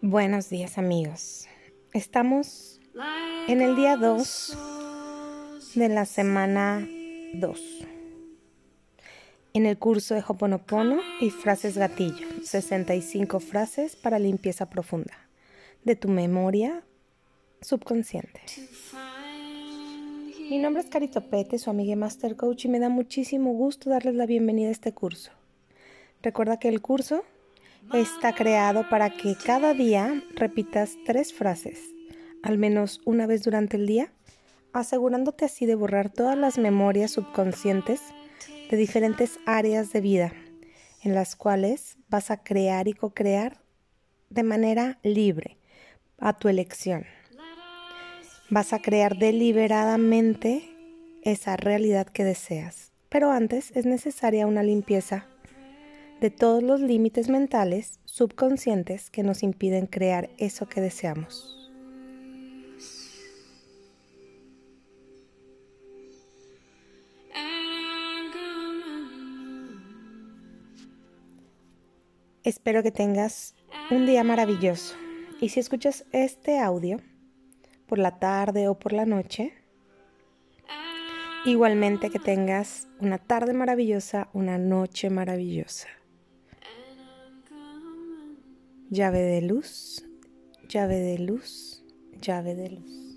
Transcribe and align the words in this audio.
Buenos 0.00 0.48
días 0.48 0.78
amigos. 0.78 1.46
Estamos 1.92 2.80
en 3.46 3.60
el 3.60 3.76
día 3.76 3.98
2 3.98 4.56
de 5.74 5.88
la 5.90 6.06
semana 6.06 6.88
2. 7.34 7.60
En 9.52 9.66
el 9.66 9.76
curso 9.76 10.14
de 10.14 10.24
Hoponopono 10.26 11.00
y 11.20 11.28
frases 11.28 11.76
gatillo, 11.76 12.26
65 12.42 13.38
frases 13.40 13.96
para 13.96 14.18
limpieza 14.18 14.70
profunda 14.70 15.28
de 15.84 15.96
tu 15.96 16.08
memoria 16.08 16.82
subconsciente. 17.60 18.40
Mi 20.50 20.58
nombre 20.58 20.82
es 20.82 20.88
Carito 20.88 21.30
Pete, 21.30 21.60
su 21.60 21.70
amiga 21.70 21.94
Master 21.94 22.34
Coach, 22.34 22.64
y 22.64 22.68
me 22.68 22.80
da 22.80 22.88
muchísimo 22.88 23.52
gusto 23.52 23.88
darles 23.88 24.16
la 24.16 24.26
bienvenida 24.26 24.66
a 24.66 24.72
este 24.72 24.92
curso. 24.92 25.30
Recuerda 26.22 26.58
que 26.58 26.66
el 26.66 26.82
curso 26.82 27.22
está 27.94 28.34
creado 28.34 28.88
para 28.88 29.10
que 29.10 29.36
cada 29.36 29.74
día 29.74 30.24
repitas 30.34 30.96
tres 31.06 31.32
frases, 31.32 31.78
al 32.42 32.58
menos 32.58 33.00
una 33.04 33.28
vez 33.28 33.44
durante 33.44 33.76
el 33.76 33.86
día, 33.86 34.12
asegurándote 34.72 35.44
así 35.44 35.66
de 35.66 35.76
borrar 35.76 36.12
todas 36.12 36.36
las 36.36 36.58
memorias 36.58 37.12
subconscientes 37.12 38.00
de 38.72 38.76
diferentes 38.76 39.38
áreas 39.46 39.92
de 39.92 40.00
vida 40.00 40.32
en 41.04 41.14
las 41.14 41.36
cuales 41.36 41.96
vas 42.08 42.32
a 42.32 42.42
crear 42.42 42.88
y 42.88 42.94
co-crear 42.94 43.62
de 44.30 44.42
manera 44.42 44.98
libre, 45.04 45.58
a 46.18 46.36
tu 46.36 46.48
elección. 46.48 47.04
Vas 48.52 48.72
a 48.72 48.82
crear 48.82 49.16
deliberadamente 49.16 50.68
esa 51.22 51.56
realidad 51.56 52.08
que 52.08 52.24
deseas. 52.24 52.90
Pero 53.08 53.30
antes 53.30 53.70
es 53.76 53.86
necesaria 53.86 54.48
una 54.48 54.64
limpieza 54.64 55.26
de 56.20 56.30
todos 56.30 56.60
los 56.60 56.80
límites 56.80 57.28
mentales 57.28 58.00
subconscientes 58.06 59.08
que 59.08 59.22
nos 59.22 59.44
impiden 59.44 59.86
crear 59.86 60.30
eso 60.36 60.68
que 60.68 60.80
deseamos. 60.80 61.70
Espero 72.42 72.82
que 72.82 72.90
tengas 72.90 73.54
un 73.92 74.06
día 74.06 74.24
maravilloso. 74.24 74.96
Y 75.40 75.50
si 75.50 75.60
escuchas 75.60 76.04
este 76.10 76.58
audio 76.58 76.98
por 77.90 77.98
la 77.98 78.18
tarde 78.18 78.68
o 78.68 78.78
por 78.78 78.94
la 78.94 79.04
noche, 79.04 79.52
igualmente 81.44 82.08
que 82.08 82.18
tengas 82.18 82.88
una 83.00 83.18
tarde 83.18 83.52
maravillosa, 83.52 84.30
una 84.32 84.56
noche 84.56 85.10
maravillosa 85.10 85.88
llave 88.90 89.20
de 89.20 89.42
luz, 89.42 90.04
llave 90.68 90.96
de 90.96 91.18
luz, 91.20 91.84
llave 92.20 92.56
de 92.56 92.70
luz. 92.70 93.09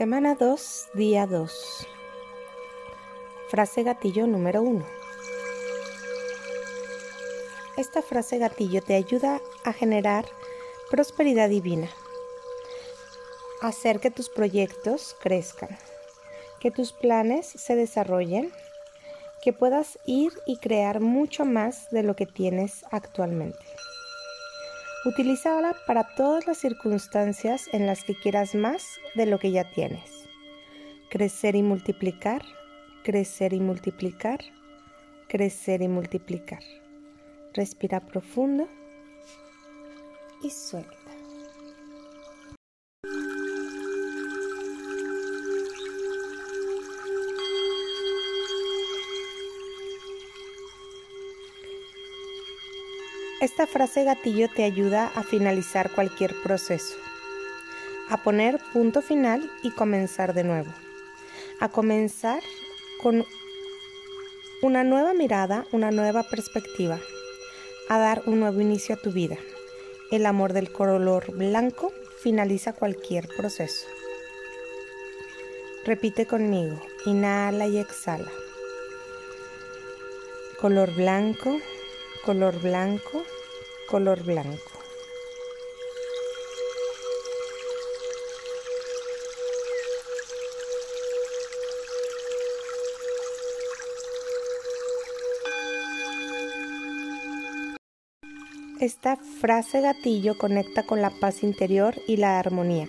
Semana 0.00 0.34
2, 0.34 0.88
día 0.94 1.26
2. 1.26 1.86
Frase 3.50 3.82
gatillo 3.82 4.26
número 4.26 4.62
1. 4.62 4.82
Esta 7.76 8.00
frase 8.00 8.38
gatillo 8.38 8.80
te 8.80 8.94
ayuda 8.94 9.42
a 9.62 9.74
generar 9.74 10.24
prosperidad 10.90 11.50
divina, 11.50 11.90
hacer 13.60 14.00
que 14.00 14.10
tus 14.10 14.30
proyectos 14.30 15.14
crezcan, 15.20 15.76
que 16.60 16.70
tus 16.70 16.92
planes 16.92 17.46
se 17.46 17.76
desarrollen, 17.76 18.50
que 19.42 19.52
puedas 19.52 19.98
ir 20.06 20.32
y 20.46 20.56
crear 20.56 21.00
mucho 21.00 21.44
más 21.44 21.90
de 21.90 22.04
lo 22.04 22.16
que 22.16 22.24
tienes 22.24 22.86
actualmente. 22.90 23.66
Utilízala 25.02 25.74
para 25.86 26.04
todas 26.04 26.46
las 26.46 26.58
circunstancias 26.58 27.70
en 27.72 27.86
las 27.86 28.04
que 28.04 28.14
quieras 28.14 28.54
más 28.54 28.98
de 29.14 29.24
lo 29.24 29.38
que 29.38 29.50
ya 29.50 29.64
tienes. 29.64 30.28
Crecer 31.08 31.56
y 31.56 31.62
multiplicar, 31.62 32.42
crecer 33.02 33.54
y 33.54 33.60
multiplicar, 33.60 34.40
crecer 35.26 35.80
y 35.80 35.88
multiplicar. 35.88 36.62
Respira 37.54 38.00
profundo 38.00 38.68
y 40.42 40.50
suelta. 40.50 40.99
Esta 53.40 53.66
frase 53.66 54.04
gatillo 54.04 54.50
te 54.54 54.64
ayuda 54.64 55.10
a 55.14 55.22
finalizar 55.22 55.90
cualquier 55.92 56.34
proceso, 56.42 56.94
a 58.10 58.22
poner 58.22 58.60
punto 58.74 59.00
final 59.00 59.50
y 59.62 59.70
comenzar 59.70 60.34
de 60.34 60.44
nuevo, 60.44 60.70
a 61.58 61.70
comenzar 61.70 62.42
con 63.00 63.24
una 64.60 64.84
nueva 64.84 65.14
mirada, 65.14 65.64
una 65.72 65.90
nueva 65.90 66.22
perspectiva, 66.24 66.98
a 67.88 67.98
dar 67.98 68.22
un 68.26 68.40
nuevo 68.40 68.60
inicio 68.60 68.96
a 68.96 68.98
tu 68.98 69.10
vida. 69.10 69.38
El 70.10 70.26
amor 70.26 70.52
del 70.52 70.70
color 70.70 71.32
blanco 71.32 71.94
finaliza 72.22 72.74
cualquier 72.74 73.26
proceso. 73.26 73.86
Repite 75.86 76.26
conmigo, 76.26 76.78
inhala 77.06 77.68
y 77.68 77.78
exhala. 77.78 78.30
Color 80.60 80.94
blanco, 80.94 81.58
color 82.24 82.60
blanco, 82.60 83.24
color 83.88 84.22
blanco. 84.22 84.70
Esta 98.80 99.16
frase 99.16 99.80
gatillo 99.80 100.38
conecta 100.38 100.84
con 100.84 101.02
la 101.02 101.10
paz 101.10 101.42
interior 101.42 101.94
y 102.06 102.16
la 102.16 102.38
armonía. 102.38 102.88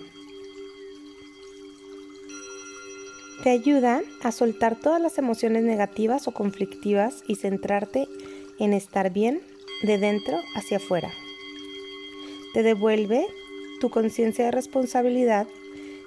Te 3.44 3.50
ayuda 3.50 4.02
a 4.22 4.32
soltar 4.32 4.80
todas 4.80 5.02
las 5.02 5.18
emociones 5.18 5.64
negativas 5.64 6.28
o 6.28 6.32
conflictivas 6.32 7.24
y 7.28 7.36
centrarte 7.36 8.08
en 8.62 8.74
estar 8.74 9.12
bien 9.12 9.42
de 9.82 9.98
dentro 9.98 10.40
hacia 10.56 10.78
afuera. 10.78 11.12
Te 12.54 12.62
devuelve 12.62 13.26
tu 13.80 13.90
conciencia 13.90 14.46
de 14.46 14.52
responsabilidad 14.52 15.48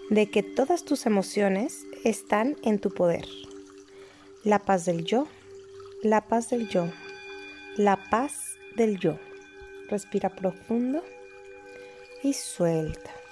de 0.08 0.30
que 0.30 0.44
todas 0.44 0.84
tus 0.84 1.04
emociones 1.06 1.84
están 2.04 2.56
en 2.62 2.78
tu 2.78 2.90
poder. 2.90 3.26
La 4.44 4.60
paz 4.60 4.84
del 4.84 5.04
yo, 5.04 5.26
la 6.02 6.28
paz 6.28 6.50
del 6.50 6.68
yo, 6.68 6.86
la 7.76 7.98
paz 8.08 8.56
del 8.76 8.98
yo. 9.00 9.18
Respira 9.88 10.28
profundo 10.28 11.02
y 12.22 12.34
suelta. 12.34 13.23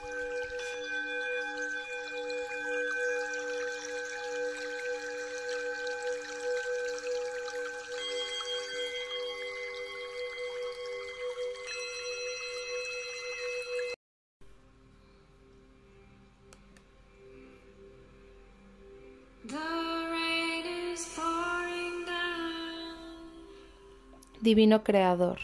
Divino 24.42 24.82
Creador, 24.82 25.38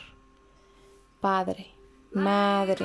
Padre, 1.21 1.69
Madre, 2.11 2.85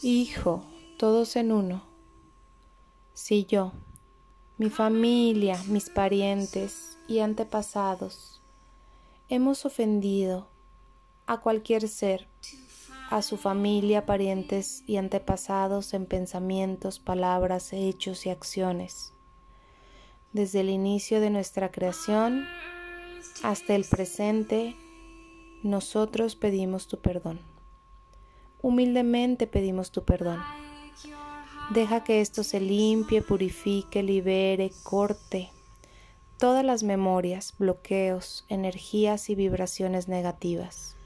Hijo, 0.00 0.64
todos 0.96 1.36
en 1.36 1.52
uno. 1.52 1.82
Si 3.12 3.44
yo, 3.44 3.72
mi 4.56 4.70
familia, 4.70 5.62
mis 5.66 5.90
parientes 5.90 6.96
y 7.06 7.18
antepasados 7.18 8.40
hemos 9.28 9.66
ofendido 9.66 10.48
a 11.26 11.42
cualquier 11.42 11.86
ser, 11.86 12.28
a 13.10 13.20
su 13.20 13.36
familia, 13.36 14.06
parientes 14.06 14.84
y 14.86 14.96
antepasados 14.96 15.92
en 15.92 16.06
pensamientos, 16.06 16.98
palabras, 16.98 17.74
hechos 17.74 18.24
y 18.24 18.30
acciones. 18.30 19.12
Desde 20.32 20.60
el 20.60 20.70
inicio 20.70 21.20
de 21.20 21.28
nuestra 21.28 21.70
creación 21.70 22.46
hasta 23.42 23.74
el 23.74 23.84
presente, 23.84 24.76
nosotros 25.62 26.36
pedimos 26.36 26.88
tu 26.88 26.98
perdón. 26.98 27.40
Humildemente 28.62 29.46
pedimos 29.46 29.90
tu 29.90 30.04
perdón. 30.04 30.40
Deja 31.70 32.04
que 32.04 32.20
esto 32.20 32.44
se 32.44 32.60
limpie, 32.60 33.22
purifique, 33.22 34.02
libere, 34.02 34.70
corte 34.82 35.50
todas 36.38 36.64
las 36.64 36.82
memorias, 36.82 37.54
bloqueos, 37.58 38.44
energías 38.48 39.30
y 39.30 39.34
vibraciones 39.34 40.08
negativas. 40.08 40.96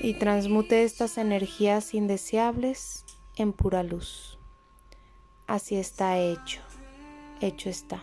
Y 0.00 0.14
transmute 0.14 0.84
estas 0.84 1.18
energías 1.18 1.94
indeseables 1.94 3.04
en 3.36 3.52
pura 3.52 3.82
luz. 3.82 4.38
Así 5.46 5.76
está 5.76 6.18
hecho, 6.18 6.60
hecho 7.40 7.70
está. 7.70 8.02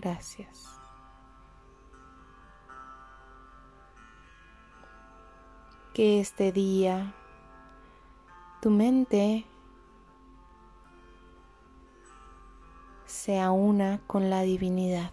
Gracias. 0.00 0.80
que 5.92 6.20
este 6.20 6.52
día 6.52 7.12
tu 8.62 8.70
mente 8.70 9.44
sea 13.06 13.50
una 13.50 14.00
con 14.06 14.30
la 14.30 14.42
divinidad. 14.42 15.12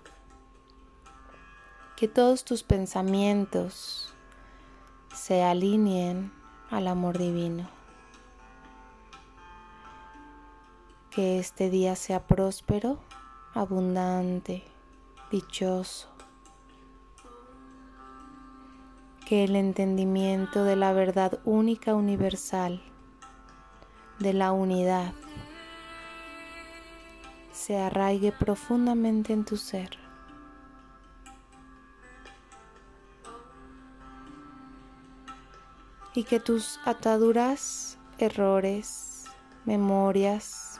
Que 1.95 2.07
todos 2.07 2.45
tus 2.45 2.63
pensamientos 2.63 4.13
se 5.13 5.43
alineen 5.43 6.31
al 6.69 6.87
amor 6.87 7.17
divino. 7.17 7.67
Que 11.09 11.39
este 11.39 11.71
día 11.71 11.95
sea 11.95 12.27
próspero, 12.27 12.99
abundante, 13.55 14.63
dichoso 15.31 16.07
que 19.27 19.43
el 19.43 19.57
entendimiento 19.57 20.63
de 20.63 20.77
la 20.77 20.93
verdad 20.93 21.39
única 21.43 21.95
universal, 21.95 22.81
de 24.19 24.31
la 24.31 24.53
unidad, 24.53 25.13
se 27.51 27.77
arraigue 27.77 28.31
profundamente 28.31 29.33
en 29.33 29.43
tu 29.43 29.57
ser. 29.57 29.97
Y 36.13 36.23
que 36.23 36.39
tus 36.39 36.79
ataduras, 36.85 37.97
errores, 38.17 39.25
memorias 39.65 40.79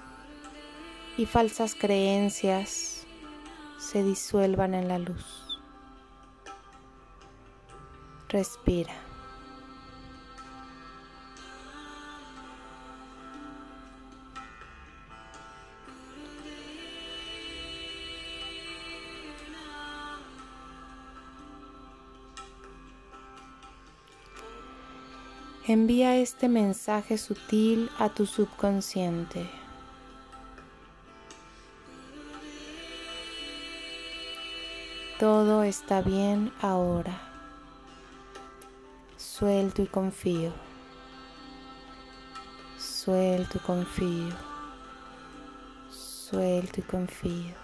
y 1.18 1.26
falsas 1.26 1.76
creencias 1.76 2.97
se 3.78 4.04
disuelvan 4.04 4.74
en 4.74 4.88
la 4.88 5.00
luz. 5.00 5.60
Respira. 8.30 8.94
Envía 25.70 26.16
este 26.16 26.48
mensaje 26.48 27.18
sutil 27.18 27.90
a 28.00 28.08
tu 28.08 28.26
subconsciente. 28.26 29.57
Todo 35.20 35.64
está 35.64 36.02
bien 36.02 36.54
ahora. 36.62 37.20
Suelto 39.18 39.82
y 39.82 39.88
confío. 39.88 40.52
Suelto 42.78 43.58
y 43.58 43.62
confío. 43.62 44.36
Suelto 45.90 46.82
y 46.82 46.84
confío. 46.84 47.56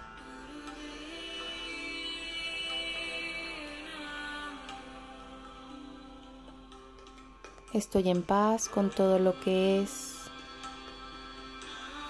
Estoy 7.71 8.09
en 8.09 8.23
paz 8.23 8.67
con 8.67 8.89
todo 8.89 9.19
lo 9.19 9.39
que 9.41 9.81
es. 9.81 10.15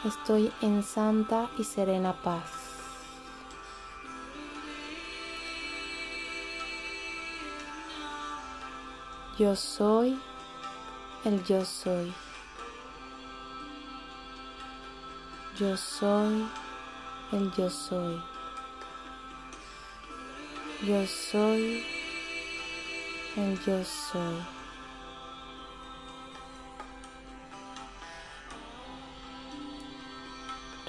Estoy 0.05 0.53
en 0.61 0.83
santa 0.83 1.49
y 1.59 1.65
serena 1.65 2.21
paz. 2.21 2.62
Yo 9.38 9.56
soy 9.56 10.19
el 11.25 11.44
yo 11.44 11.65
soy. 11.65 12.13
Yo 15.57 15.75
soy 15.75 16.48
el 17.31 17.51
yo 17.53 17.67
soy. 17.67 18.22
Yo 20.84 21.07
soy 21.07 21.84
el 23.36 23.60
yo 23.65 23.84
soy. 23.84 24.43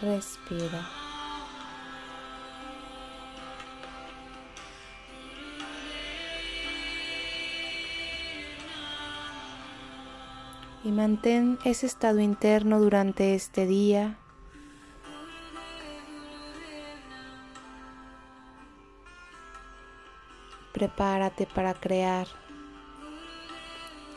Respira. 0.02 1.03
Y 10.84 10.92
mantén 10.92 11.58
ese 11.64 11.86
estado 11.86 12.20
interno 12.20 12.78
durante 12.78 13.34
este 13.34 13.66
día. 13.66 14.18
Prepárate 20.72 21.46
para 21.46 21.72
crear 21.72 22.28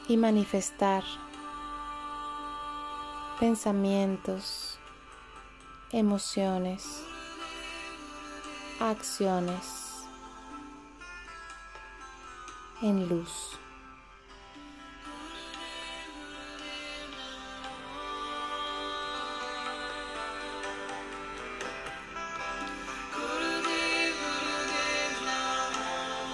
y 0.09 0.17
manifestar 0.17 1.03
pensamientos, 3.39 4.77
emociones, 5.91 7.01
acciones 8.79 10.03
en 12.81 13.07
luz. 13.07 13.57